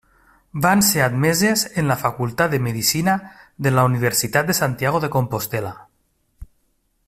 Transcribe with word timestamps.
Van 0.65 0.79
ser 0.85 1.03
admeses 1.07 1.65
en 1.81 1.91
la 1.91 1.97
Facultat 2.05 2.49
de 2.55 2.61
Medicina 2.69 3.15
de 3.67 3.75
la 3.75 3.83
Universitat 3.91 4.49
de 4.51 4.57
Santiago 4.63 5.03
de 5.05 5.11
Compostel·la. 5.19 5.75